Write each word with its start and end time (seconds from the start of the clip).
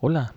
Hola, 0.00 0.32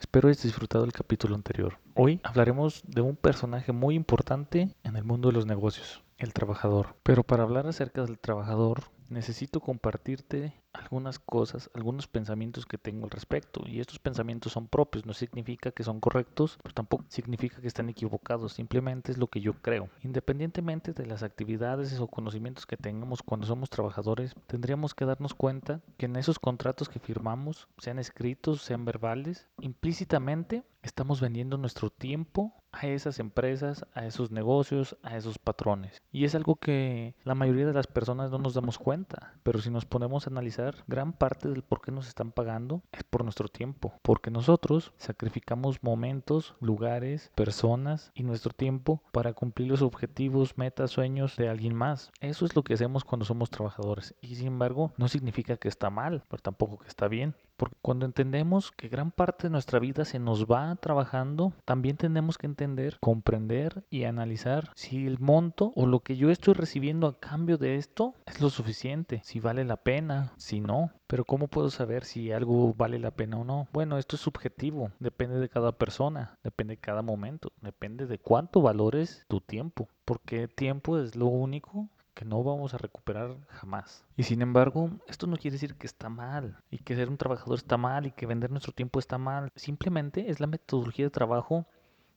espero 0.00 0.28
hayas 0.28 0.42
disfrutado 0.42 0.84
el 0.84 0.92
capítulo 0.94 1.34
anterior. 1.34 1.76
Hoy 1.94 2.20
hablaremos 2.22 2.82
de 2.86 3.02
un 3.02 3.16
personaje 3.16 3.70
muy 3.70 3.96
importante 3.96 4.70
en 4.82 4.96
el 4.96 5.04
mundo 5.04 5.28
de 5.28 5.34
los 5.34 5.44
negocios, 5.44 6.02
el 6.16 6.32
trabajador. 6.32 6.96
Pero 7.02 7.22
para 7.22 7.42
hablar 7.42 7.66
acerca 7.66 8.02
del 8.02 8.18
trabajador, 8.18 8.84
necesito 9.08 9.60
compartirte 9.60 10.54
algunas 10.72 11.18
cosas, 11.18 11.70
algunos 11.74 12.08
pensamientos 12.08 12.66
que 12.66 12.78
tengo 12.78 13.04
al 13.04 13.10
respecto. 13.10 13.62
Y 13.66 13.80
estos 13.80 13.98
pensamientos 13.98 14.52
son 14.52 14.66
propios, 14.66 15.06
no 15.06 15.12
significa 15.12 15.70
que 15.70 15.84
son 15.84 16.00
correctos, 16.00 16.58
pero 16.62 16.74
tampoco 16.74 17.04
significa 17.08 17.60
que 17.60 17.68
están 17.68 17.88
equivocados, 17.88 18.52
simplemente 18.54 19.12
es 19.12 19.18
lo 19.18 19.28
que 19.28 19.40
yo 19.40 19.54
creo. 19.54 19.88
Independientemente 20.02 20.92
de 20.92 21.06
las 21.06 21.22
actividades 21.22 21.98
o 22.00 22.08
conocimientos 22.08 22.66
que 22.66 22.76
tengamos 22.76 23.22
cuando 23.22 23.46
somos 23.46 23.70
trabajadores, 23.70 24.34
tendríamos 24.46 24.94
que 24.94 25.04
darnos 25.04 25.34
cuenta 25.34 25.80
que 25.96 26.06
en 26.06 26.16
esos 26.16 26.38
contratos 26.38 26.88
que 26.88 26.98
firmamos, 26.98 27.68
sean 27.78 27.98
escritos, 27.98 28.62
sean 28.62 28.84
verbales, 28.84 29.46
implícitamente 29.60 30.64
estamos 30.82 31.20
vendiendo 31.20 31.56
nuestro 31.56 31.90
tiempo 31.90 32.52
a 32.80 32.86
esas 32.86 33.18
empresas, 33.18 33.86
a 33.94 34.06
esos 34.06 34.30
negocios, 34.30 34.96
a 35.02 35.16
esos 35.16 35.38
patrones. 35.38 36.02
Y 36.12 36.24
es 36.24 36.34
algo 36.34 36.56
que 36.56 37.14
la 37.24 37.34
mayoría 37.34 37.66
de 37.66 37.72
las 37.72 37.86
personas 37.86 38.30
no 38.30 38.38
nos 38.38 38.54
damos 38.54 38.78
cuenta, 38.78 39.34
pero 39.42 39.60
si 39.60 39.70
nos 39.70 39.84
ponemos 39.84 40.26
a 40.26 40.30
analizar, 40.30 40.76
gran 40.86 41.12
parte 41.12 41.48
del 41.48 41.62
por 41.62 41.80
qué 41.80 41.92
nos 41.92 42.08
están 42.08 42.32
pagando 42.32 42.82
es 42.92 43.04
por 43.04 43.24
nuestro 43.24 43.48
tiempo, 43.48 43.94
porque 44.02 44.30
nosotros 44.30 44.92
sacrificamos 44.96 45.82
momentos, 45.82 46.54
lugares, 46.60 47.30
personas 47.34 48.10
y 48.14 48.22
nuestro 48.22 48.52
tiempo 48.52 49.02
para 49.12 49.32
cumplir 49.32 49.68
los 49.68 49.82
objetivos, 49.82 50.58
metas, 50.58 50.90
sueños 50.90 51.36
de 51.36 51.48
alguien 51.48 51.74
más. 51.74 52.10
Eso 52.20 52.44
es 52.44 52.54
lo 52.56 52.62
que 52.62 52.74
hacemos 52.74 53.04
cuando 53.04 53.24
somos 53.24 53.50
trabajadores 53.50 54.14
y 54.20 54.36
sin 54.36 54.48
embargo 54.48 54.92
no 54.96 55.08
significa 55.08 55.56
que 55.56 55.68
está 55.68 55.90
mal, 55.90 56.22
pero 56.28 56.42
tampoco 56.42 56.78
que 56.78 56.88
está 56.88 57.08
bien. 57.08 57.34
Porque 57.56 57.76
cuando 57.82 58.04
entendemos 58.04 58.72
que 58.72 58.88
gran 58.88 59.12
parte 59.12 59.44
de 59.44 59.50
nuestra 59.50 59.78
vida 59.78 60.04
se 60.04 60.18
nos 60.18 60.46
va 60.46 60.74
trabajando, 60.76 61.52
también 61.64 61.96
tenemos 61.96 62.36
que 62.36 62.46
entender, 62.46 62.63
comprender 63.00 63.84
y 63.90 64.04
analizar 64.04 64.70
si 64.74 65.06
el 65.06 65.18
monto 65.18 65.72
o 65.76 65.86
lo 65.86 66.00
que 66.00 66.16
yo 66.16 66.30
estoy 66.30 66.54
recibiendo 66.54 67.06
a 67.06 67.18
cambio 67.18 67.58
de 67.58 67.76
esto 67.76 68.14
es 68.26 68.40
lo 68.40 68.50
suficiente, 68.50 69.20
si 69.24 69.40
vale 69.40 69.64
la 69.64 69.76
pena, 69.76 70.32
si 70.36 70.60
no. 70.60 70.90
Pero 71.06 71.24
¿cómo 71.24 71.48
puedo 71.48 71.70
saber 71.70 72.04
si 72.04 72.32
algo 72.32 72.74
vale 72.74 72.98
la 72.98 73.10
pena 73.10 73.38
o 73.38 73.44
no? 73.44 73.68
Bueno, 73.72 73.98
esto 73.98 74.16
es 74.16 74.22
subjetivo, 74.22 74.90
depende 74.98 75.38
de 75.38 75.48
cada 75.48 75.72
persona, 75.72 76.38
depende 76.42 76.74
de 76.74 76.80
cada 76.80 77.02
momento, 77.02 77.52
depende 77.60 78.06
de 78.06 78.18
cuánto 78.18 78.62
valores 78.62 79.24
tu 79.28 79.40
tiempo, 79.40 79.88
porque 80.04 80.48
tiempo 80.48 80.98
es 80.98 81.16
lo 81.16 81.26
único 81.26 81.88
que 82.14 82.24
no 82.24 82.42
vamos 82.42 82.72
a 82.72 82.78
recuperar 82.78 83.36
jamás. 83.48 84.04
Y 84.16 84.22
sin 84.22 84.40
embargo, 84.40 84.90
esto 85.08 85.26
no 85.26 85.36
quiere 85.36 85.54
decir 85.54 85.74
que 85.74 85.86
está 85.86 86.08
mal 86.08 86.58
y 86.70 86.78
que 86.78 86.94
ser 86.94 87.08
un 87.08 87.18
trabajador 87.18 87.58
está 87.58 87.76
mal 87.76 88.06
y 88.06 88.12
que 88.12 88.26
vender 88.26 88.50
nuestro 88.50 88.72
tiempo 88.72 88.98
está 88.98 89.18
mal. 89.18 89.50
Simplemente 89.56 90.30
es 90.30 90.40
la 90.40 90.46
metodología 90.46 91.06
de 91.06 91.10
trabajo 91.10 91.66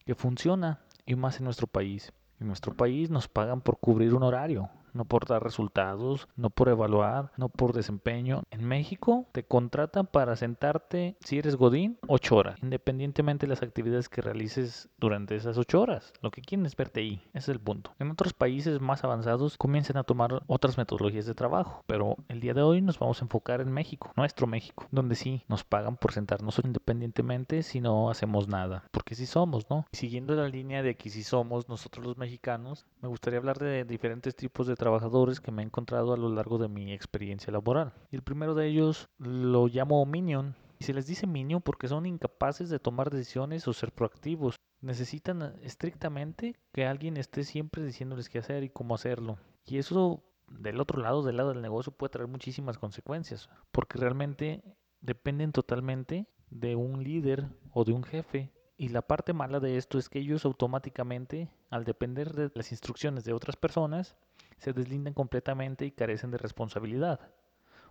que 0.07 0.15
funciona 0.15 0.79
y 1.05 1.15
más 1.15 1.37
en 1.39 1.43
nuestro 1.43 1.67
país. 1.67 2.13
En 2.39 2.47
nuestro 2.47 2.73
país 2.73 3.09
nos 3.09 3.27
pagan 3.27 3.59
por 3.59 3.77
cubrir 3.77 4.13
un 4.13 4.23
horario, 4.23 4.69
no 4.93 5.05
por 5.05 5.25
dar 5.25 5.43
resultados, 5.43 6.27
no 6.35 6.49
por 6.49 6.69
evaluar, 6.69 7.31
no 7.37 7.49
por 7.49 7.73
desempeño. 7.73 8.43
En 8.51 8.65
México 8.65 9.27
te 9.31 9.43
contratan 9.43 10.07
para 10.07 10.35
sentarte, 10.35 11.17
si 11.21 11.37
eres 11.37 11.55
Godín, 11.55 11.97
ocho 12.07 12.35
horas, 12.35 12.59
independientemente 12.61 13.45
de 13.45 13.51
las 13.51 13.63
actividades 13.63 14.09
que 14.09 14.21
realices 14.21 14.89
durante 14.97 15.35
esas 15.35 15.57
ocho 15.57 15.81
horas. 15.81 16.13
Lo 16.21 16.31
que 16.31 16.41
quieren 16.41 16.65
es 16.65 16.75
verte 16.75 17.01
ahí, 17.01 17.21
ese 17.33 17.37
es 17.51 17.55
el 17.55 17.59
punto. 17.59 17.93
En 17.99 18.11
otros 18.11 18.33
países 18.33 18.81
más 18.81 19.03
avanzados 19.03 19.57
comienzan 19.57 19.97
a 19.97 20.03
tomar 20.03 20.43
otras 20.47 20.77
metodologías 20.77 21.25
de 21.25 21.35
trabajo, 21.35 21.83
pero 21.87 22.15
el 22.27 22.39
día 22.39 22.53
de 22.53 22.61
hoy 22.61 22.81
nos 22.81 22.99
vamos 22.99 23.21
a 23.21 23.25
enfocar 23.25 23.61
en 23.61 23.71
México, 23.71 24.11
nuestro 24.15 24.47
México, 24.47 24.87
donde 24.91 25.15
sí 25.15 25.43
nos 25.47 25.63
pagan 25.63 25.97
por 25.97 26.11
sentarnos 26.11 26.57
independientemente 26.63 27.63
si 27.63 27.81
no 27.81 28.09
hacemos 28.09 28.47
nada, 28.47 28.83
porque 28.91 29.15
sí 29.15 29.25
somos, 29.25 29.69
¿no? 29.69 29.85
Siguiendo 29.91 30.35
la 30.35 30.47
línea 30.47 30.81
de 30.81 30.95
que 30.95 31.09
sí 31.09 31.23
somos 31.23 31.69
nosotros 31.69 32.05
los 32.05 32.17
mexicanos, 32.17 32.85
me 33.01 33.09
gustaría 33.09 33.39
hablar 33.39 33.59
de 33.59 33.83
diferentes 33.85 34.35
tipos 34.35 34.67
de 34.67 34.75
trabajadores 34.77 35.39
que 35.39 35.51
me 35.51 35.61
he 35.61 35.65
encontrado 35.65 36.13
a 36.13 36.17
lo 36.17 36.29
largo 36.29 36.57
de 36.57 36.67
mi 36.67 36.93
experiencia 36.93 37.51
laboral. 37.51 37.93
Y 38.11 38.15
el 38.15 38.23
primero 38.23 38.55
de 38.55 38.67
ellos 38.67 39.09
lo 39.17 39.67
llamo 39.67 40.05
Minion. 40.05 40.55
Y 40.79 40.85
se 40.85 40.93
les 40.93 41.07
dice 41.07 41.27
Minion 41.27 41.61
porque 41.61 41.87
son 41.87 42.05
incapaces 42.05 42.69
de 42.69 42.79
tomar 42.79 43.09
decisiones 43.09 43.67
o 43.67 43.73
ser 43.73 43.91
proactivos. 43.91 44.55
Necesitan 44.81 45.41
eh, 45.41 45.53
estrictamente 45.63 46.55
que 46.71 46.85
alguien 46.85 47.17
esté 47.17 47.43
siempre 47.43 47.83
diciéndoles 47.83 48.29
qué 48.29 48.39
hacer 48.39 48.63
y 48.63 48.69
cómo 48.69 48.95
hacerlo. 48.95 49.37
Y 49.65 49.79
eso 49.79 50.23
del 50.47 50.79
otro 50.79 51.01
lado, 51.01 51.23
del 51.23 51.37
lado 51.37 51.49
del 51.49 51.61
negocio, 51.61 51.91
puede 51.91 52.11
traer 52.11 52.27
muchísimas 52.27 52.77
consecuencias. 52.77 53.49
Porque 53.71 53.97
realmente 53.97 54.63
dependen 55.01 55.51
totalmente 55.51 56.27
de 56.49 56.75
un 56.75 57.03
líder 57.03 57.49
o 57.71 57.83
de 57.83 57.93
un 57.93 58.03
jefe 58.03 58.51
y 58.79 58.89
la 58.89 59.01
parte 59.01 59.33
mala 59.33 59.59
de 59.59 59.77
esto 59.77 59.97
es 59.97 60.07
que 60.07 60.19
ellos 60.19 60.45
automáticamente, 60.45 61.49
al 61.71 61.83
depender 61.83 62.33
de 62.33 62.51
las 62.53 62.71
instrucciones 62.71 63.23
de 63.23 63.33
otras 63.33 63.55
personas, 63.55 64.15
se 64.57 64.73
deslindan 64.73 65.13
completamente 65.13 65.85
y 65.85 65.91
carecen 65.91 66.31
de 66.31 66.37
responsabilidad. 66.37 67.19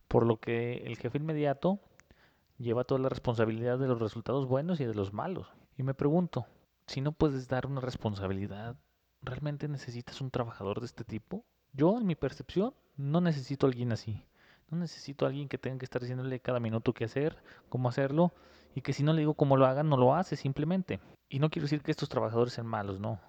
Por 0.09 0.27
lo 0.27 0.39
que 0.39 0.85
el 0.87 0.97
jefe 0.97 1.19
inmediato 1.19 1.81
lleva 2.59 2.85
toda 2.85 3.01
la 3.01 3.09
responsabilidad 3.09 3.79
de 3.79 3.89
los 3.89 4.01
resultados 4.01 4.47
buenos 4.47 4.81
y 4.81 4.85
de 4.85 4.95
los 4.95 5.13
malos. 5.13 5.49
Y 5.77 5.83
me 5.83 5.95
pregunto, 5.95 6.47
si 6.87 7.01
no 7.01 7.13
puedes 7.13 7.49
dar 7.49 7.67
una 7.67 7.81
responsabilidad, 7.81 8.77
¿realmente 9.23 9.69
necesitas 9.69 10.21
un 10.21 10.31
trabajador 10.31 10.81
de 10.81 10.87
este 10.87 11.05
tipo? 11.05 11.45
Yo, 11.73 11.99
en 11.99 12.07
mi 12.07 12.15
percepción, 12.15 12.75
no 12.97 13.21
necesito 13.21 13.67
a 13.67 13.69
alguien 13.69 13.93
así. 13.93 14.25
No 14.71 14.79
necesito 14.79 15.25
a 15.25 15.29
alguien 15.29 15.49
que 15.49 15.59
tenga 15.59 15.79
que 15.79 15.85
estar 15.85 16.01
diciéndole 16.01 16.41
cada 16.41 16.61
minuto 16.61 16.93
qué 16.93 17.05
hacer, 17.05 17.37
cómo 17.69 17.89
hacerlo, 17.89 18.33
y 18.75 18.81
que 18.81 18.93
si 18.93 19.03
no 19.03 19.13
le 19.13 19.21
digo 19.21 19.35
cómo 19.35 19.57
lo 19.57 19.67
hagan, 19.67 19.89
no 19.89 19.97
lo 19.97 20.15
hace 20.15 20.37
simplemente. 20.37 21.01
Y 21.29 21.39
no 21.39 21.51
quiero 21.51 21.65
decir 21.65 21.83
que 21.83 21.91
estos 21.91 22.09
trabajadores 22.09 22.55
sean 22.55 22.67
malos, 22.67 22.99
no 22.99 23.21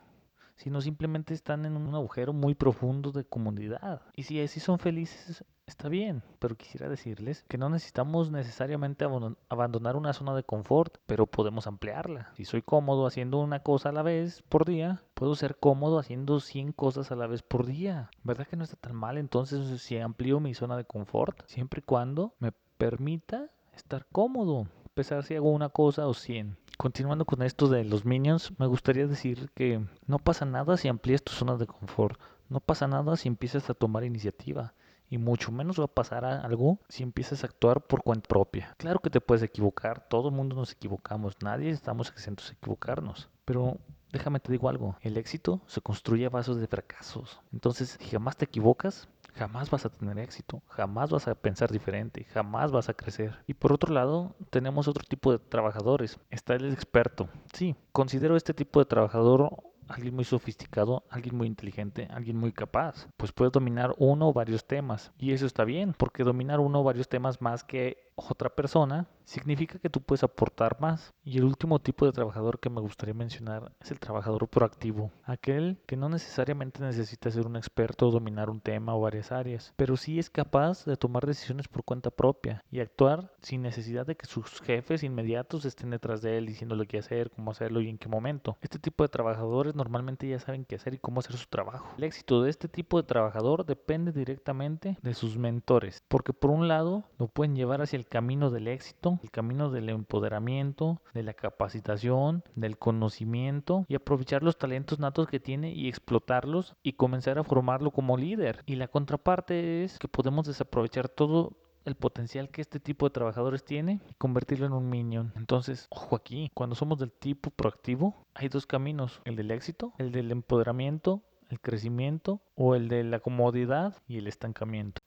sino 0.58 0.82
simplemente 0.82 1.34
están 1.34 1.66
en 1.66 1.78
un 1.78 1.96
agujero 1.96 2.34
muy 2.34 2.56
profundo 2.56 3.12
de 3.12 3.24
comunidad. 3.24 4.02
Y 4.16 4.24
si 4.24 4.42
así 4.42 4.60
son 4.60 4.80
felices, 4.80 5.46
está 5.66 5.90
bien, 5.90 6.24
pero 6.40 6.56
quisiera 6.56 6.90
decirles 6.90 7.46
que 7.48 7.58
no 7.58 7.70
necesitamos 7.70 8.32
necesariamente 8.32 9.06
abandonar 9.50 9.96
una 9.96 10.14
zona 10.14 10.36
de 10.36 10.44
confort, 10.44 10.98
pero 11.06 11.28
podemos 11.28 11.68
ampliarla. 11.68 12.32
Si 12.36 12.46
soy 12.46 12.62
cómodo 12.62 13.06
haciendo 13.06 13.40
una 13.40 13.62
cosa 13.62 13.90
a 13.90 13.92
la 13.94 14.02
vez 14.02 14.44
por 14.50 14.66
día, 14.66 15.04
puedo 15.14 15.36
ser 15.36 15.58
cómodo 15.58 16.00
haciendo 16.00 16.40
100 16.40 16.74
cosas 16.74 17.12
a 17.12 17.16
la 17.16 17.28
vez 17.28 17.44
por 17.44 17.66
día. 17.66 18.10
¿Verdad 18.24 18.48
que 18.48 18.58
no 18.58 18.64
está 18.64 18.78
tan 18.78 18.96
mal 18.96 19.18
entonces 19.18 19.82
si 19.82 19.98
amplío 19.98 20.40
mi 20.40 20.54
zona 20.54 20.78
de 20.78 20.86
confort? 20.86 21.44
Siempre 21.48 21.80
y 21.80 21.84
cuando 21.84 22.34
me 22.40 22.52
permita 22.78 23.50
estar 23.74 24.08
cómodo, 24.12 24.68
pesar 24.98 25.24
si 25.24 25.36
hago 25.36 25.52
una 25.52 25.70
cosa 25.70 26.08
o 26.08 26.16
100. 26.16 26.58
Continuando 26.78 27.26
con 27.26 27.42
esto 27.42 27.68
de 27.70 27.84
los 27.84 28.06
minions, 28.06 28.54
me 28.60 28.68
gustaría 28.68 29.08
decir 29.08 29.50
que 29.56 29.84
no 30.06 30.20
pasa 30.20 30.46
nada 30.46 30.78
si 30.78 30.88
amplías 30.88 31.24
tu 31.24 31.34
zona 31.34 31.58
de 31.58 31.66
confort, 31.66 32.22
no 32.50 32.60
pasa 32.60 32.88
nada 32.88 33.18
si 33.18 33.28
empiezas 33.28 33.68
a 33.72 33.74
tomar 33.74 34.04
iniciativa 34.04 34.76
y 35.10 35.18
mucho 35.18 35.52
menos 35.52 35.80
va 35.80 35.86
a 35.86 35.96
pasar 35.96 36.24
algo 36.24 36.78
si 36.88 37.02
empiezas 37.02 37.44
a 37.44 37.48
actuar 37.48 37.82
por 37.82 38.04
cuenta 38.04 38.28
propia. 38.28 38.76
Claro 38.78 39.00
que 39.00 39.10
te 39.10 39.22
puedes 39.22 39.42
equivocar, 39.42 40.08
todo 40.08 40.30
el 40.30 40.36
mundo 40.36 40.56
nos 40.56 40.72
equivocamos, 40.72 41.36
nadie 41.42 41.72
estamos 41.72 42.10
exentos 42.10 42.50
de 42.50 42.54
equivocarnos, 42.54 43.28
pero 43.44 43.80
déjame 44.12 44.40
te 44.40 44.52
digo 44.52 44.70
algo, 44.70 44.98
el 45.02 45.18
éxito 45.18 45.62
se 45.66 45.82
construye 45.82 46.28
a 46.28 46.30
bases 46.30 46.58
de 46.58 46.68
fracasos. 46.68 47.40
Entonces, 47.52 47.98
si 48.00 48.10
jamás 48.12 48.38
te 48.38 48.46
equivocas, 48.46 49.10
jamás 49.38 49.70
vas 49.70 49.86
a 49.86 49.90
tener 49.90 50.18
éxito, 50.20 50.62
jamás 50.68 51.10
vas 51.10 51.28
a 51.28 51.36
pensar 51.36 51.72
diferente, 51.72 52.26
jamás 52.26 52.72
vas 52.72 52.90
a 52.90 52.94
crecer. 52.94 53.38
Y 53.48 53.54
por 53.54 53.72
otro 53.72 53.94
lado, 53.94 54.36
tenemos 54.50 54.88
otro 54.88 55.04
tipo 55.08 55.32
de 55.32 55.40
trabajadores. 55.40 56.20
Está 56.30 56.56
el 56.56 56.74
experto. 56.74 57.30
Sí, 57.54 57.76
considero 57.92 58.36
este 58.36 58.54
tipo 58.54 58.80
de 58.80 58.86
trabajador 58.86 59.52
alguien 59.88 60.16
muy 60.16 60.26
sofisticado, 60.26 61.04
alguien 61.10 61.36
muy 61.36 61.48
inteligente, 61.48 62.08
alguien 62.12 62.38
muy 62.38 62.52
capaz, 62.52 63.08
pues 63.18 63.32
puede 63.32 63.52
dominar 63.52 63.94
uno 63.98 64.30
o 64.30 64.34
varios 64.34 64.66
temas. 64.66 65.12
Y 65.18 65.32
eso 65.32 65.46
está 65.46 65.64
bien, 65.64 65.94
porque 65.98 66.24
dominar 66.24 66.60
uno 66.60 66.82
o 66.82 66.84
varios 66.84 67.08
temas 67.08 67.42
más 67.42 67.64
que 67.64 68.12
otra 68.16 68.50
persona, 68.50 69.08
significa 69.28 69.78
que 69.78 69.90
tú 69.90 70.02
puedes 70.02 70.24
aportar 70.24 70.80
más. 70.80 71.14
Y 71.24 71.38
el 71.38 71.44
último 71.44 71.80
tipo 71.80 72.06
de 72.06 72.14
trabajador 72.14 72.60
que 72.60 72.70
me 72.70 72.82
gustaría 72.82 73.14
mencionar 73.14 73.74
es 73.82 73.92
el 73.92 74.00
trabajador 74.00 74.48
proactivo, 74.48 75.12
aquel 75.24 75.78
que 75.86 75.98
no 75.98 76.10
necesariamente 76.10 76.82
necesita 76.82 77.30
ser 77.30 77.46
un 77.46 77.58
experto 77.58 78.08
o 78.08 78.12
dominar 78.12 78.50
un 78.50 78.62
tema 78.62 78.96
o 78.96 79.02
varias 79.02 79.32
áreas, 79.32 79.74
pero 79.76 79.98
sí 79.98 80.18
es 80.18 80.30
capaz 80.30 80.86
de 80.86 80.96
tomar 80.96 81.26
decisiones 81.26 81.68
por 81.68 81.84
cuenta 81.84 82.10
propia 82.10 82.64
y 82.72 82.80
actuar 82.80 83.34
sin 83.42 83.62
necesidad 83.62 84.06
de 84.06 84.16
que 84.16 84.26
sus 84.26 84.62
jefes 84.62 85.04
inmediatos 85.04 85.66
estén 85.66 85.90
detrás 85.90 86.22
de 86.22 86.38
él 86.38 86.46
diciéndole 86.46 86.88
qué 86.88 87.00
hacer, 87.00 87.30
cómo 87.32 87.52
hacerlo 87.52 87.82
y 87.82 87.90
en 87.90 87.98
qué 87.98 88.08
momento. 88.08 88.58
Este 88.62 88.80
tipo 88.80 89.04
de 89.04 89.10
trabajadores 89.10 89.76
normalmente 89.76 90.28
ya 90.28 90.40
saben 90.40 90.64
qué 90.64 90.76
hacer 90.76 90.94
y 90.94 91.00
cómo 91.00 91.20
hacer 91.20 91.36
su 91.36 91.48
trabajo. 91.48 91.94
El 91.98 92.06
éxito 92.06 92.42
de 92.42 92.50
este 92.50 92.70
tipo 92.70 93.02
de 93.02 93.08
trabajador 93.08 93.66
depende 93.66 94.14
directamente 94.14 94.98
de 95.02 95.14
sus 95.14 95.38
mentores, 95.38 96.04
porque 96.08 96.32
por 96.32 96.52
un 96.52 96.70
lado 96.70 97.04
lo 97.20 97.28
pueden 97.28 97.56
llevar 97.56 97.82
hacia 97.82 97.98
el 97.98 98.08
camino 98.08 98.50
del 98.50 98.70
éxito, 98.70 99.17
el 99.24 99.32
camino 99.32 99.70
del 99.70 99.90
empoderamiento, 99.90 101.02
de 101.14 101.24
la 101.24 101.34
capacitación, 101.34 102.44
del 102.56 102.78
conocimiento 102.78 103.86
y 103.88 103.96
aprovechar 103.96 104.44
los 104.44 104.58
talentos 104.58 105.00
natos 105.00 105.28
que 105.28 105.40
tiene 105.40 105.74
y 105.74 105.88
explotarlos 105.88 106.76
y 106.84 106.94
comenzar 106.94 107.40
a 107.40 107.44
formarlo 107.44 107.92
como 107.92 108.18
líder. 108.18 108.64
Y 108.66 108.76
la 108.76 108.88
contraparte 108.88 109.84
es 109.84 110.00
que 110.00 110.08
podemos 110.08 110.48
desaprovechar 110.48 111.10
todo 111.10 111.58
el 111.88 111.96
potencial 111.96 112.50
que 112.50 112.62
este 112.62 112.82
tipo 112.82 113.08
de 113.08 113.14
trabajadores 113.14 113.64
tiene 113.64 114.02
y 114.10 114.14
convertirlo 114.16 114.66
en 114.66 114.74
un 114.74 114.90
minion. 114.90 115.32
Entonces, 115.38 115.88
ojo 115.90 116.18
aquí, 116.18 116.52
cuando 116.54 116.76
somos 116.76 117.00
del 117.00 117.14
tipo 117.14 117.50
proactivo, 117.50 118.26
hay 118.34 118.50
dos 118.50 118.66
caminos, 118.66 119.22
el 119.24 119.38
del 119.38 119.52
éxito, 119.52 119.94
el 119.98 120.12
del 120.12 120.32
empoderamiento, 120.32 121.24
el 121.50 121.62
crecimiento 121.62 122.42
o 122.56 122.76
el 122.76 122.90
de 122.90 123.06
la 123.06 123.22
comodidad 123.22 123.96
y 124.06 124.18
el 124.18 124.28
estancamiento. 124.28 125.02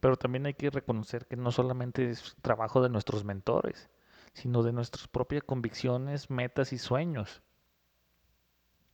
Pero 0.00 0.16
también 0.16 0.46
hay 0.46 0.54
que 0.54 0.70
reconocer 0.70 1.26
que 1.26 1.36
no 1.36 1.50
solamente 1.50 2.10
es 2.10 2.36
trabajo 2.42 2.82
de 2.82 2.88
nuestros 2.88 3.24
mentores, 3.24 3.90
sino 4.32 4.62
de 4.62 4.72
nuestras 4.72 5.08
propias 5.08 5.42
convicciones, 5.42 6.30
metas 6.30 6.72
y 6.72 6.78
sueños. 6.78 7.42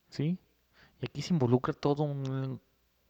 ¿Sí? 0.09 0.39
Y 1.01 1.07
aquí 1.07 1.23
se 1.23 1.35
involucra 1.35 1.73
todo 1.73 2.05
un 2.05 2.61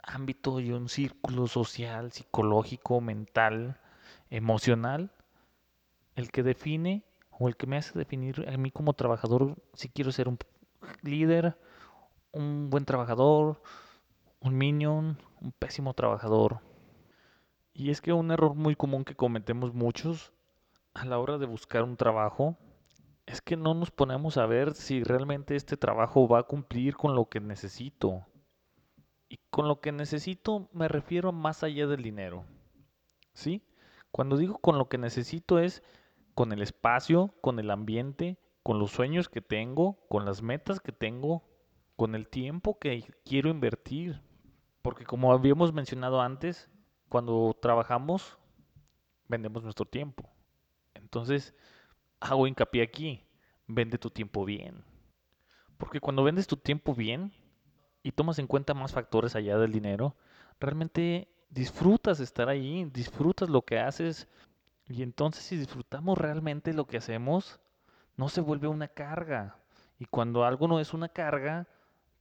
ámbito 0.02 0.60
y 0.60 0.72
un 0.72 0.88
círculo 0.88 1.46
social, 1.46 2.12
psicológico, 2.12 3.00
mental, 3.00 3.78
emocional, 4.30 5.12
el 6.16 6.30
que 6.30 6.42
define 6.42 7.04
o 7.30 7.48
el 7.48 7.56
que 7.56 7.66
me 7.66 7.76
hace 7.76 7.98
definir 7.98 8.48
a 8.48 8.56
mí 8.56 8.70
como 8.70 8.94
trabajador 8.94 9.56
si 9.74 9.88
quiero 9.88 10.12
ser 10.12 10.28
un 10.28 10.38
líder, 11.02 11.56
un 12.32 12.70
buen 12.70 12.84
trabajador, 12.84 13.62
un 14.40 14.56
minion, 14.56 15.18
un 15.40 15.52
pésimo 15.52 15.94
trabajador. 15.94 16.60
Y 17.74 17.90
es 17.90 18.00
que 18.00 18.12
un 18.12 18.30
error 18.30 18.54
muy 18.54 18.76
común 18.76 19.04
que 19.04 19.16
cometemos 19.16 19.74
muchos 19.74 20.32
a 20.94 21.04
la 21.04 21.18
hora 21.18 21.38
de 21.38 21.46
buscar 21.46 21.82
un 21.82 21.96
trabajo 21.96 22.56
es 23.26 23.40
que 23.40 23.56
no 23.56 23.74
nos 23.74 23.90
ponemos 23.90 24.36
a 24.36 24.46
ver 24.46 24.74
si 24.74 25.02
realmente 25.02 25.56
este 25.56 25.76
trabajo 25.76 26.28
va 26.28 26.38
a 26.38 26.42
cumplir 26.44 26.96
con 26.96 27.16
lo 27.16 27.28
que 27.28 27.40
necesito. 27.40 28.24
Y 29.28 29.38
con 29.50 29.66
lo 29.66 29.80
que 29.80 29.90
necesito 29.90 30.68
me 30.72 30.86
refiero 30.86 31.32
más 31.32 31.64
allá 31.64 31.88
del 31.88 32.02
dinero. 32.02 32.44
¿Sí? 33.32 33.66
Cuando 34.12 34.36
digo 34.36 34.58
con 34.58 34.78
lo 34.78 34.88
que 34.88 34.98
necesito 34.98 35.58
es 35.58 35.82
con 36.34 36.52
el 36.52 36.62
espacio, 36.62 37.34
con 37.40 37.58
el 37.58 37.72
ambiente, 37.72 38.38
con 38.62 38.78
los 38.78 38.92
sueños 38.92 39.28
que 39.28 39.40
tengo, 39.40 39.98
con 40.08 40.24
las 40.24 40.42
metas 40.42 40.78
que 40.78 40.92
tengo, 40.92 41.42
con 41.96 42.14
el 42.14 42.28
tiempo 42.28 42.78
que 42.78 43.04
quiero 43.24 43.48
invertir. 43.50 44.20
Porque 44.80 45.04
como 45.04 45.32
habíamos 45.32 45.72
mencionado 45.72 46.20
antes, 46.20 46.70
cuando 47.08 47.56
trabajamos, 47.60 48.38
vendemos 49.28 49.62
nuestro 49.62 49.86
tiempo. 49.86 50.28
Entonces, 50.94 51.54
hago 52.20 52.46
hincapié 52.46 52.82
aquí, 52.82 53.24
vende 53.66 53.98
tu 53.98 54.10
tiempo 54.10 54.44
bien. 54.44 54.84
Porque 55.76 56.00
cuando 56.00 56.24
vendes 56.24 56.46
tu 56.46 56.56
tiempo 56.56 56.94
bien 56.94 57.32
y 58.02 58.12
tomas 58.12 58.38
en 58.38 58.46
cuenta 58.46 58.74
más 58.74 58.92
factores 58.92 59.36
allá 59.36 59.58
del 59.58 59.72
dinero, 59.72 60.16
realmente 60.60 61.28
disfrutas 61.50 62.20
estar 62.20 62.48
ahí, 62.48 62.84
disfrutas 62.92 63.48
lo 63.48 63.62
que 63.62 63.78
haces. 63.78 64.28
Y 64.86 65.02
entonces 65.02 65.44
si 65.44 65.56
disfrutamos 65.56 66.18
realmente 66.18 66.72
lo 66.72 66.86
que 66.86 66.98
hacemos, 66.98 67.60
no 68.16 68.28
se 68.28 68.40
vuelve 68.40 68.68
una 68.68 68.88
carga. 68.88 69.56
Y 69.98 70.06
cuando 70.06 70.44
algo 70.44 70.68
no 70.68 70.80
es 70.80 70.92
una 70.94 71.08
carga, 71.08 71.66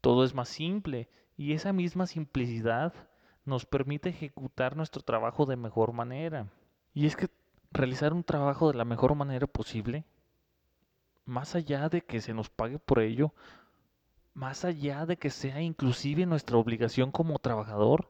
todo 0.02 0.24
es 0.24 0.34
más 0.34 0.50
simple. 0.50 1.10
Y 1.36 1.54
esa 1.54 1.74
misma 1.74 2.08
simplicidad 2.08 2.94
nos 3.46 3.66
permite 3.66 4.10
ejecutar 4.10 4.76
nuestro 4.76 5.02
trabajo 5.02 5.46
de 5.46 5.56
mejor 5.56 5.94
manera. 5.94 6.48
Y 6.94 7.06
es 7.06 7.16
que 7.16 7.30
realizar 7.72 8.14
un 8.14 8.24
trabajo 8.24 8.72
de 8.72 8.78
la 8.78 8.86
mejor 8.86 9.16
manera 9.16 9.48
posible, 9.48 10.06
más 11.26 11.56
allá 11.56 11.90
de 11.90 12.02
que 12.02 12.22
se 12.22 12.34
nos 12.34 12.50
pague 12.50 12.80
por 12.80 13.00
ello, 13.00 13.34
más 14.34 14.66
allá 14.66 15.06
de 15.06 15.18
que 15.18 15.30
sea 15.30 15.62
inclusive 15.62 16.26
nuestra 16.26 16.58
obligación 16.58 17.12
como 17.12 17.40
trabajador, 17.40 18.10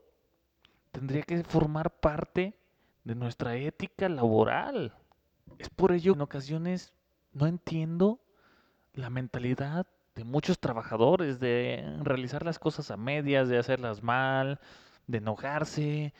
tendría 0.92 1.24
que 1.24 1.44
formar 1.44 1.92
parte 1.92 2.56
de 3.04 3.16
nuestra 3.16 3.56
ética 3.56 4.08
laboral. 4.10 4.94
Es 5.58 5.70
por 5.70 5.92
ello 5.92 6.14
que 6.14 6.18
en 6.18 6.22
ocasiones 6.22 6.94
no 7.34 7.48
entiendo 7.48 8.20
la 8.94 9.10
mentalidad 9.10 9.88
de 10.16 10.24
muchos 10.24 10.60
trabajadores 10.60 11.40
de 11.40 11.98
realizar 12.02 12.46
las 12.46 12.60
cosas 12.60 12.92
a 12.92 12.98
medias, 12.98 13.50
de 13.50 13.58
hacerlas 13.58 14.04
mal, 14.04 14.60
de 15.08 15.18
enojarse, 15.18 16.14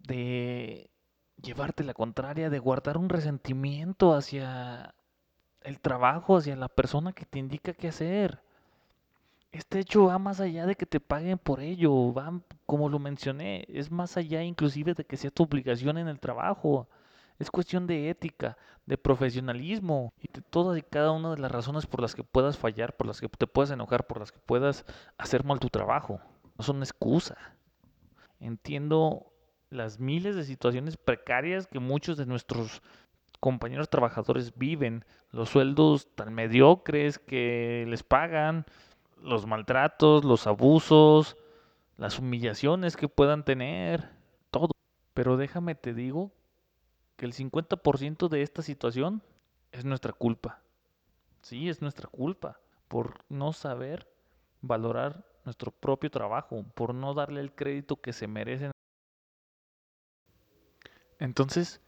de 0.00 0.90
llevarte 1.42 1.84
la 1.84 1.94
contraria, 1.94 2.50
de 2.50 2.58
guardar 2.58 2.98
un 2.98 3.08
resentimiento 3.08 4.14
hacia 4.14 4.94
el 5.62 5.80
trabajo, 5.80 6.36
hacia 6.36 6.56
la 6.56 6.68
persona 6.68 7.12
que 7.12 7.26
te 7.26 7.38
indica 7.38 7.72
qué 7.72 7.88
hacer. 7.88 8.42
Este 9.50 9.80
hecho 9.80 10.06
va 10.06 10.18
más 10.18 10.40
allá 10.40 10.66
de 10.66 10.76
que 10.76 10.86
te 10.86 10.98
paguen 10.98 11.38
por 11.38 11.60
ello, 11.60 12.12
va, 12.14 12.40
como 12.64 12.88
lo 12.88 12.98
mencioné, 12.98 13.66
es 13.68 13.90
más 13.90 14.16
allá 14.16 14.42
inclusive 14.42 14.94
de 14.94 15.04
que 15.04 15.18
sea 15.18 15.30
tu 15.30 15.42
obligación 15.42 15.98
en 15.98 16.08
el 16.08 16.20
trabajo. 16.20 16.88
Es 17.38 17.50
cuestión 17.50 17.86
de 17.86 18.08
ética, 18.08 18.56
de 18.86 18.96
profesionalismo 18.96 20.12
y 20.20 20.28
de 20.32 20.40
todas 20.42 20.78
y 20.78 20.82
cada 20.82 21.10
una 21.12 21.30
de 21.32 21.38
las 21.38 21.50
razones 21.50 21.86
por 21.86 22.00
las 22.00 22.14
que 22.14 22.24
puedas 22.24 22.56
fallar, 22.56 22.96
por 22.96 23.06
las 23.06 23.20
que 23.20 23.28
te 23.28 23.46
puedas 23.46 23.70
enojar, 23.70 24.06
por 24.06 24.20
las 24.20 24.32
que 24.32 24.38
puedas 24.38 24.84
hacer 25.18 25.44
mal 25.44 25.60
tu 25.60 25.68
trabajo. 25.68 26.20
No 26.56 26.64
son 26.64 26.82
excusa. 26.82 27.36
Entiendo 28.42 29.32
las 29.70 30.00
miles 30.00 30.34
de 30.34 30.42
situaciones 30.42 30.96
precarias 30.96 31.68
que 31.68 31.78
muchos 31.78 32.16
de 32.16 32.26
nuestros 32.26 32.82
compañeros 33.38 33.88
trabajadores 33.88 34.58
viven, 34.58 35.04
los 35.30 35.50
sueldos 35.50 36.08
tan 36.16 36.34
mediocres 36.34 37.20
que 37.20 37.84
les 37.88 38.02
pagan, 38.02 38.66
los 39.16 39.46
maltratos, 39.46 40.24
los 40.24 40.48
abusos, 40.48 41.36
las 41.96 42.18
humillaciones 42.18 42.96
que 42.96 43.08
puedan 43.08 43.44
tener, 43.44 44.10
todo. 44.50 44.72
Pero 45.14 45.36
déjame 45.36 45.76
te 45.76 45.94
digo 45.94 46.32
que 47.14 47.26
el 47.26 47.32
50% 47.32 48.28
de 48.28 48.42
esta 48.42 48.62
situación 48.62 49.22
es 49.70 49.84
nuestra 49.84 50.12
culpa. 50.12 50.62
Sí, 51.42 51.68
es 51.68 51.80
nuestra 51.80 52.08
culpa 52.08 52.58
por 52.88 53.18
no 53.28 53.52
saber 53.52 54.08
valorar 54.62 55.24
nuestro 55.44 55.70
propio 55.70 56.10
trabajo, 56.10 56.64
por 56.74 56.94
no 56.94 57.14
darle 57.14 57.40
el 57.40 57.52
crédito 57.52 58.00
que 58.00 58.12
se 58.12 58.26
merecen. 58.26 58.70
Entonces, 61.18 61.80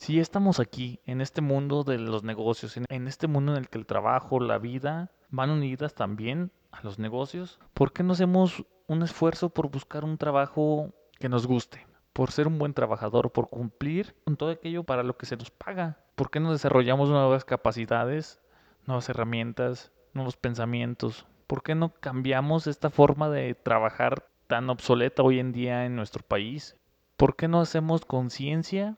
si 0.00 0.18
estamos 0.18 0.60
aquí, 0.60 0.98
en 1.04 1.20
este 1.20 1.42
mundo 1.42 1.84
de 1.84 1.98
los 1.98 2.24
negocios, 2.24 2.76
en, 2.76 3.06
este 3.06 3.26
mundo 3.26 3.52
en 3.52 3.58
el 3.58 3.68
que 3.68 3.76
el 3.76 3.84
trabajo, 3.84 4.40
la 4.40 4.58
vida 4.58 5.12
van 5.28 5.50
unidas 5.50 5.94
también 5.94 6.50
a 6.72 6.82
los 6.82 6.98
negocios, 6.98 7.60
¿por 7.74 7.92
qué 7.92 8.02
no 8.02 8.14
hacemos 8.14 8.64
un 8.86 9.02
esfuerzo 9.02 9.50
por 9.50 9.70
buscar 9.70 10.04
un 10.04 10.16
trabajo 10.16 10.94
que 11.18 11.28
nos 11.28 11.46
guste? 11.46 11.86
Por 12.14 12.32
ser 12.32 12.48
un 12.48 12.58
buen 12.58 12.72
trabajador, 12.74 13.30
por 13.30 13.50
cumplir 13.50 14.16
con 14.24 14.36
todo 14.36 14.50
aquello 14.50 14.84
para 14.84 15.02
lo 15.02 15.16
que 15.16 15.26
se 15.26 15.36
nos 15.36 15.50
paga. 15.50 15.98
¿Por 16.14 16.30
qué 16.30 16.40
no 16.40 16.50
desarrollamos 16.50 17.10
nuevas 17.10 17.44
capacidades, 17.44 18.40
nuevas 18.86 19.08
herramientas, 19.08 19.92
nuevos 20.14 20.36
pensamientos? 20.36 21.26
¿Por 21.50 21.64
qué 21.64 21.74
no 21.74 21.92
cambiamos 21.92 22.68
esta 22.68 22.90
forma 22.90 23.28
de 23.28 23.56
trabajar 23.56 24.30
tan 24.46 24.70
obsoleta 24.70 25.24
hoy 25.24 25.40
en 25.40 25.50
día 25.50 25.84
en 25.84 25.96
nuestro 25.96 26.22
país? 26.22 26.76
¿Por 27.16 27.34
qué 27.34 27.48
no 27.48 27.60
hacemos 27.60 28.04
conciencia 28.04 28.96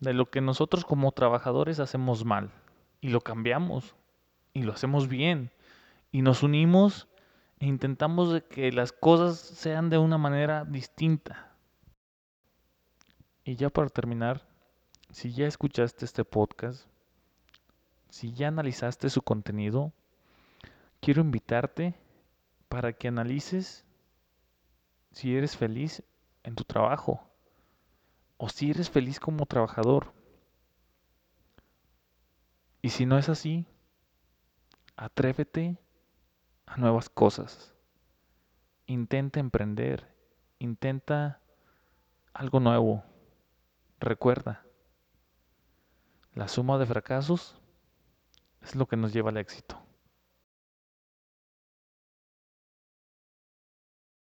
de 0.00 0.14
lo 0.14 0.30
que 0.30 0.40
nosotros 0.40 0.86
como 0.86 1.12
trabajadores 1.12 1.78
hacemos 1.78 2.24
mal? 2.24 2.52
Y 3.02 3.10
lo 3.10 3.20
cambiamos. 3.20 3.94
Y 4.54 4.62
lo 4.62 4.72
hacemos 4.72 5.08
bien. 5.08 5.50
Y 6.10 6.22
nos 6.22 6.42
unimos 6.42 7.06
e 7.58 7.66
intentamos 7.66 8.44
que 8.44 8.72
las 8.72 8.92
cosas 8.92 9.38
sean 9.38 9.90
de 9.90 9.98
una 9.98 10.16
manera 10.16 10.64
distinta. 10.64 11.52
Y 13.44 13.56
ya 13.56 13.68
para 13.68 13.90
terminar, 13.90 14.48
si 15.10 15.34
ya 15.34 15.46
escuchaste 15.46 16.06
este 16.06 16.24
podcast, 16.24 16.86
si 18.08 18.32
ya 18.32 18.48
analizaste 18.48 19.10
su 19.10 19.20
contenido, 19.20 19.92
quiero 21.00 21.22
invitarte 21.22 21.94
para 22.68 22.92
que 22.92 23.08
analices 23.08 23.84
si 25.12 25.36
eres 25.36 25.56
feliz 25.56 26.02
en 26.42 26.54
tu 26.54 26.64
trabajo 26.64 27.28
o 28.36 28.48
si 28.48 28.70
eres 28.70 28.88
feliz 28.88 29.18
como 29.20 29.46
trabajador. 29.46 30.12
Y 32.82 32.90
si 32.90 33.04
no 33.04 33.18
es 33.18 33.28
así, 33.28 33.66
atrévete 34.96 35.78
a 36.66 36.76
nuevas 36.76 37.10
cosas. 37.10 37.74
Intenta 38.86 39.40
emprender, 39.40 40.14
intenta 40.58 41.40
algo 42.32 42.60
nuevo. 42.60 43.04
Recuerda, 43.98 44.64
la 46.34 46.48
suma 46.48 46.78
de 46.78 46.86
fracasos 46.86 47.60
es 48.62 48.74
lo 48.74 48.86
que 48.86 48.96
nos 48.96 49.12
lleva 49.12 49.30
al 49.30 49.36
éxito. 49.36 49.89